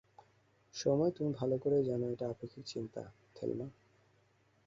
[0.73, 3.01] সময়, তুমি ভালো করেই জানো এটা আপেক্ষিক চিন্তা,
[3.35, 3.67] থেলমা।